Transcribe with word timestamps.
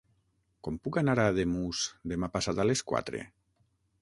Com 0.67 0.79
puc 0.87 0.97
anar 1.01 1.15
a 1.23 1.27
Ademús 1.33 1.83
demà 2.15 2.31
passat 2.39 2.63
a 2.65 2.67
les 2.71 2.85
quatre? 2.95 3.23